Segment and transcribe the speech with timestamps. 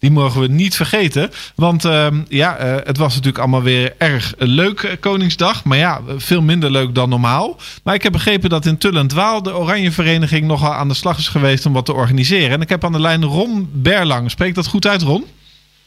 [0.00, 1.30] Die mogen we niet vergeten.
[1.54, 5.64] Want ehm, ja, het was natuurlijk allemaal weer erg leuk Koningsdag.
[5.64, 7.56] Maar ja, veel minder leuk dan normaal.
[7.82, 11.28] Maar ik heb begrepen dat in Tullendwaal de Oranje Vereniging nogal aan de slag is
[11.28, 12.50] geweest om wat te organiseren.
[12.50, 14.30] En ik heb aan de lijn Ron Berlang.
[14.30, 15.24] Spreekt dat goed uit, Ron?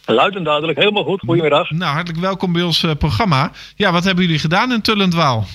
[0.06, 1.20] Luid en duidelijk, helemaal goed.
[1.20, 1.70] Goedemiddag.
[1.70, 3.52] Nou, hartelijk welkom bij ons programma.
[3.76, 5.48] Ja, wat hebben jullie gedaan in Tullendwaal?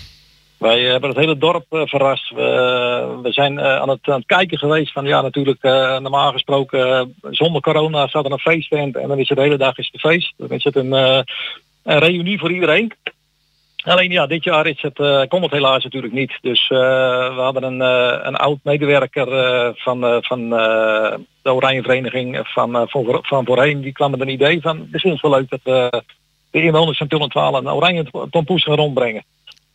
[0.59, 2.31] Wij eh, hebben het hele dorp uh, verrast.
[2.31, 5.63] We, we zijn aan het, aan, het, kijken geweest van ja natuurlijk
[6.03, 9.79] normaal gesproken zonder corona staat er een feesttent en dan is het de hele dag
[9.79, 10.35] is het feest.
[10.37, 12.93] Dan is het een, een reunie voor iedereen.
[13.85, 16.39] Alleen ja, dit jaar is het, kon het helaas natuurlijk niet.
[16.41, 17.81] Dus we hadden een,
[18.27, 19.27] een oud medewerker
[19.77, 20.49] van, van
[21.43, 23.81] de Oranje Vereniging van, van, van voorheen.
[23.81, 25.93] Die kwam met een idee van misschien is het wel leuk dat
[26.51, 29.25] de inwoners van Tullend een oranje tompoes gaan rondbrengen.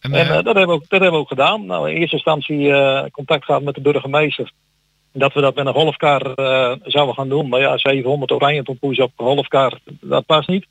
[0.04, 1.66] En, en uh, dat, hebben we ook, dat hebben we ook gedaan.
[1.66, 4.52] Nou, in eerste instantie uh, contact gehad met de burgemeester.
[5.14, 7.50] Dat we dat met een golfkar uh, zouden gaan doen.
[7.50, 10.66] Maar ja, 700 oranje tompoes op een golfkar, dat past niet.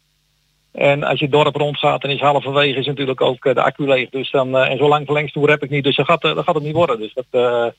[0.73, 4.11] En als je het dorp rondgaat, dan is halverwege is natuurlijk ook de accu leeg.
[4.11, 5.85] Dus dan, en zo lang verlengstoer heb ik niet.
[5.85, 6.99] Dus dat gaat, dat gaat het niet worden.
[6.99, 7.73] Dus, dat,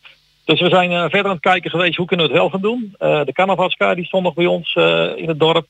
[0.46, 2.96] dus we zijn verder aan het kijken geweest hoe kunnen we het wel gaan doen.
[3.26, 4.76] de carnavalskar die stond nog bij ons
[5.16, 5.66] in het dorp.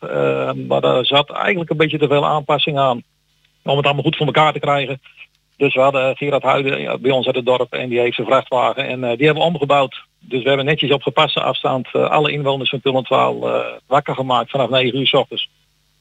[0.68, 3.04] maar daar zat eigenlijk een beetje te veel aanpassing aan.
[3.64, 5.00] Om het allemaal goed voor elkaar te krijgen.
[5.58, 8.88] Dus we hadden Gerard Huiden bij ons uit het dorp en die heeft zijn vrachtwagen
[8.88, 10.02] en uh, die hebben we omgebouwd.
[10.20, 13.40] Dus we hebben netjes op gepaste afstand uh, alle inwoners van Tullentwaal
[13.88, 15.50] wakker gemaakt vanaf 9 uur s ochtends.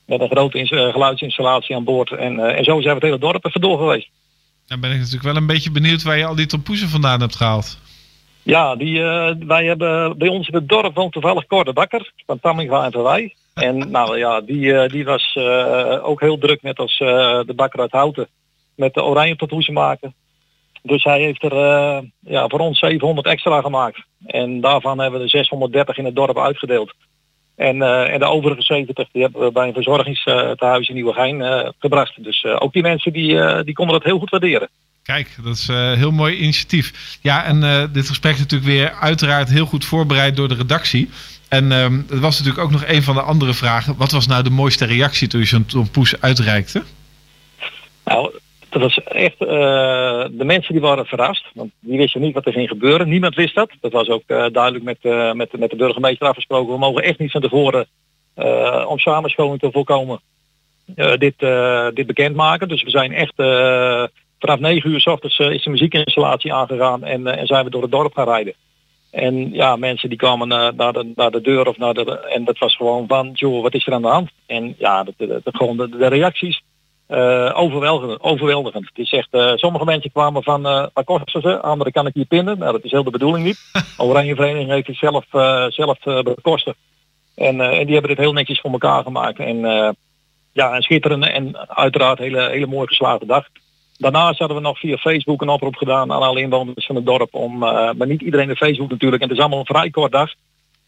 [0.06, 2.10] Met een grote geluidsinstallatie aan boord.
[2.10, 4.08] En, en zo zijn we het hele dorp even door geweest.
[4.66, 7.36] Dan ben ik natuurlijk wel een beetje benieuwd waar je al die tompoezen vandaan hebt
[7.36, 7.78] gehaald.
[8.42, 9.00] Ja, die,
[9.46, 12.92] wij hebben bij ons in het dorp woont toevallig Cor de Bakker van Tamminga en
[12.92, 13.34] Verwij.
[13.54, 15.36] En nou ja, die, die was
[16.02, 18.28] ook heel druk net als de bakker uit Houten
[18.82, 20.14] met de oranje tattoos maken.
[20.82, 24.02] Dus hij heeft er uh, ja, voor ons 700 extra gemaakt.
[24.26, 26.94] En daarvan hebben we de 630 in het dorp uitgedeeld.
[27.56, 31.68] En, uh, en de overige 70 die hebben we bij een verzorgingstehuis in Nieuwegein uh,
[31.78, 32.24] gebracht.
[32.24, 34.68] Dus ook die mensen die, die konden dat heel goed waarderen.
[35.02, 37.18] Kijk, dat is een heel mooi initiatief.
[37.20, 41.10] Ja, en dit gesprek is natuurlijk weer uiteraard heel goed voorbereid door de redactie.
[41.48, 43.96] En het ehm, was natuurlijk ook nog een van de andere vragen.
[43.96, 46.82] Wat was nou de mooiste reactie toen je zo'n poes uitreikte?
[48.04, 48.32] Nou,
[48.72, 49.48] dat was echt, uh,
[50.30, 53.08] de mensen die waren verrast, want die wisten niet wat er ging gebeuren.
[53.08, 53.70] Niemand wist dat.
[53.80, 56.72] Dat was ook uh, duidelijk met, uh, met, met de burgemeester afgesproken.
[56.72, 57.86] We mogen echt niet van tevoren
[58.86, 60.20] om samenscholing te voorkomen
[61.18, 61.34] dit,
[61.94, 62.68] dit bekendmaken.
[62.68, 63.34] Dus we zijn echt
[64.38, 67.90] vanaf 9 uur s ochtends is de muziekinstallatie aangegaan en, en zijn we door het
[67.90, 68.54] dorp gaan rijden.
[69.10, 72.18] En ja, mensen die kwamen naar, de, naar de deur of naar de.
[72.18, 74.30] En dat was gewoon van, joh, wat is er aan de hand?
[74.46, 76.61] En ja, de, de gewoon de, de reacties
[77.12, 78.86] uh, overweldigend, overweldigend.
[78.86, 81.60] Het is echt, uh, sommige mensen kwamen van, uh, kosten ze?
[81.60, 82.58] Anderen kan ik hier pinnen.
[82.58, 83.58] Nou, dat is heel de bedoeling niet.
[83.96, 85.24] Oranje Vereniging heeft het zelf,
[85.74, 86.74] zelf bekosten.
[87.34, 89.38] En, en die hebben het heel netjes voor elkaar gemaakt.
[89.38, 89.58] En
[90.52, 93.46] ja, een schitterende en uiteraard hele, hele mooi geslaagde dag.
[93.96, 97.34] Daarnaast hadden we nog via Facebook een oproep gedaan aan alle inwoners van het dorp.
[97.34, 99.22] Om, maar niet iedereen de Facebook natuurlijk.
[99.22, 100.30] En het is allemaal een vrij kort dag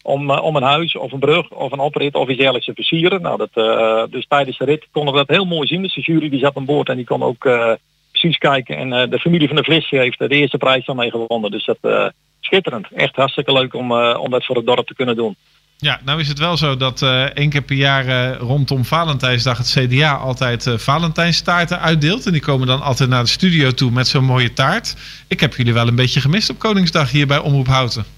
[0.05, 2.73] om, uh, om een huis of een brug of een oprit of iets dergelijks te
[2.73, 3.21] versieren.
[3.21, 5.81] Nou, dat, uh, dus tijdens de rit konden we dat heel mooi zien.
[5.81, 7.71] Dus de jury die zat aan boord en die kon ook uh,
[8.11, 8.77] precies kijken.
[8.77, 11.51] En de familie van de Vlisje heeft de eerste prijs dan mee gewonnen.
[11.51, 12.87] Dus dat schitterend.
[12.95, 15.35] Echt hartstikke leuk om, om dat voor het dorp te kunnen doen.
[15.77, 17.01] Ja, nou is het wel zo dat
[17.33, 22.25] één keer per jaar rondom Valentijnsdag het CDA altijd uh, Valentijnstaarten uitdeelt.
[22.25, 24.95] En die komen dan altijd naar de studio toe met zo'n mooie taart.
[25.27, 28.14] Ik heb jullie wel een beetje gemist op Koningsdag hier bij Omroep Houten.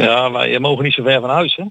[0.00, 1.64] Ja, wij mogen niet zo ver van huis, hè?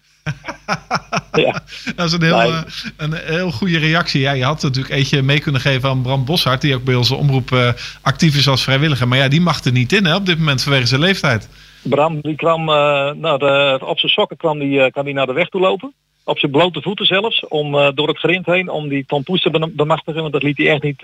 [1.44, 1.62] ja.
[1.96, 2.62] Dat is een heel, uh,
[2.98, 4.22] een heel goede reactie.
[4.22, 7.16] Ja, je had natuurlijk eentje mee kunnen geven aan Bram Boshart, die ook bij onze
[7.16, 9.08] omroep uh, actief is als vrijwilliger.
[9.08, 11.50] Maar ja, die mag er niet in hè, op dit moment vanwege zijn leeftijd.
[11.82, 12.76] Bram, die kwam, uh,
[13.12, 15.94] nou, de, op zijn sokken kwam die, kan die naar de weg toe lopen.
[16.24, 20.22] Op zijn blote voeten zelfs, om door het grind heen, om die tompoes te bemachtigen.
[20.22, 21.04] Want dat liet hij echt niet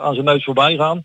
[0.00, 1.04] aan zijn neus voorbij gaan.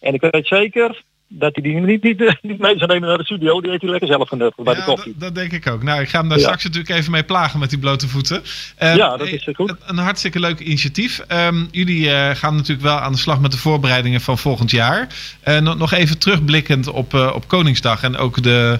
[0.00, 3.24] En ik weet zeker, dat hij die niet, niet, niet mee zou nemen naar de
[3.24, 3.60] studio.
[3.60, 5.14] Die heeft hij lekker zelf genuttigd bij de koffie.
[5.16, 5.82] Dat, denk ik ook.
[5.82, 8.42] Nou, ik ga hem daar straks natuurlijk even mee plagen met die blote voeten.
[8.82, 9.74] Uh, ja, dat is goed.
[9.86, 11.24] Een hartstikke leuk initiatief.
[11.32, 15.08] Um, jullie uh, gaan natuurlijk wel aan de slag met de voorbereidingen van volgend jaar.
[15.44, 18.78] Uh, nog even terugblikkend op, op Koningsdag en ook de,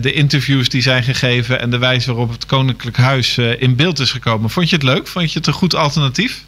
[0.00, 4.12] de interviews die zijn gegeven en de wijze waarop het Koninklijk Huis in beeld is
[4.12, 4.50] gekomen.
[4.50, 5.06] Vond je het leuk?
[5.06, 6.44] Vond je het een goed alternatief?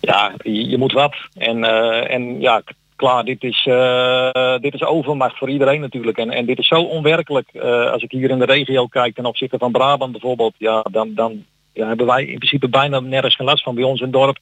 [0.00, 1.16] Ja, je, je moet wat.
[1.34, 1.64] En,
[2.10, 2.62] en ja,
[3.00, 6.18] klaar, dit is, uh, dit is overmacht voor iedereen natuurlijk.
[6.18, 7.48] En, en dit is zo onwerkelijk.
[7.52, 11.14] Uh, als ik hier in de regio kijk ten opzichte van Brabant bijvoorbeeld, ja, dan,
[11.14, 13.74] dan ja, hebben wij in principe bijna nergens geen last van.
[13.74, 14.38] Bij ons in het dorp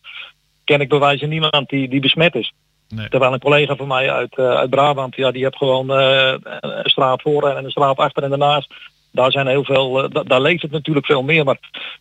[0.64, 2.52] ken ik bewijzen niemand die, die besmet is.
[2.88, 3.08] Nee.
[3.08, 7.22] Terwijl een collega van mij uit, uh, uit Brabant, ja, die heeft gewoon een straat
[7.22, 8.74] voor en een straat achter en daarnaast.
[9.10, 11.44] Daar zijn heel veel, daar leeft het natuurlijk veel meer.
[11.44, 11.58] Maar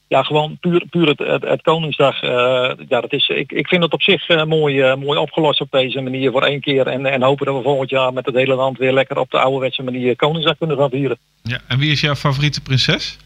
[0.07, 2.21] ja, gewoon puur, puur het, het, Koningsdag.
[2.21, 6.31] ja, dat is, ik, ik vind het op zich mooi, mooi opgelost op deze manier
[6.31, 6.88] voor één keer.
[6.88, 9.39] En, en hopen dat we volgend jaar met het hele land weer lekker op de
[9.39, 11.18] ouderwetse manier Koningsdag kunnen gaan vieren.
[11.44, 13.18] Ja, en wie is jouw favoriete prinses?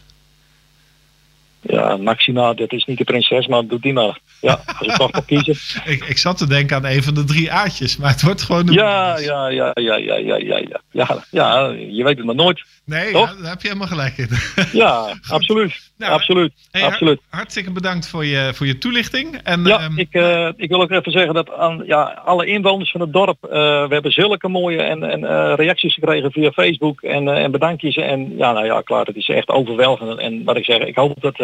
[1.61, 4.19] Ja, Maxima, dat is niet de prinses, maar doe die maar.
[4.41, 5.55] Ja, als ik toch mag kiezen.
[5.93, 8.65] ik, ik zat te denken aan een van de drie aatjes, maar het wordt gewoon...
[8.65, 11.23] Ja, ja, ja, ja, ja, ja, ja, ja, ja.
[11.29, 12.63] Ja, je weet het maar nooit.
[12.85, 14.29] Nee, ja, daar heb je helemaal gelijk in.
[14.81, 15.91] ja, absoluut.
[15.97, 16.53] Nou, absoluut.
[16.71, 17.21] absoluut.
[17.29, 19.39] Hartstikke bedankt voor je, voor je toelichting.
[19.43, 19.97] En, ja, um...
[19.97, 23.37] ik, uh, ik wil ook even zeggen dat aan ja, alle inwoners van het dorp,
[23.43, 23.51] uh,
[23.87, 27.95] we hebben zulke mooie en, en uh, reacties gekregen via Facebook en, en bedankjes.
[27.95, 30.19] En ja, nou ja, klaar, het is echt overweldigend.
[30.19, 31.35] En wat ik zeg, ik hoop dat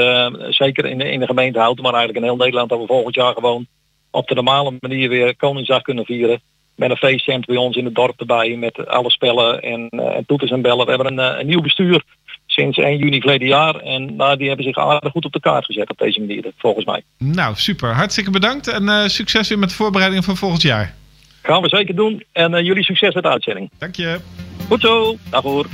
[0.50, 3.68] zeker in de, in de gemeente Houten, maar eigenlijk in heel Nederland, volgend jaar gewoon
[4.12, 6.42] op de normale manier weer Koningsdag kunnen vieren
[6.76, 8.56] met een feestcent bij ons in het dorp erbij.
[8.56, 10.86] Met alle spellen en, uh, en toeters en bellen.
[10.86, 12.04] We hebben een, een nieuw bestuur
[12.46, 13.76] sinds 1 juni verleden jaar.
[13.76, 16.86] En nou, die hebben zich aardig goed op de kaart gezet op deze manier, volgens
[16.86, 17.04] mij.
[17.18, 17.94] Nou, super.
[17.94, 20.96] Hartstikke bedankt en uh, succes weer met de voorbereidingen van volgend jaar.
[21.42, 22.24] Gaan we zeker doen.
[22.32, 23.70] En uh, jullie succes met de uitzending.
[23.78, 24.20] Dank je.
[24.68, 25.18] Goed zo.
[25.30, 25.66] Dag hoor.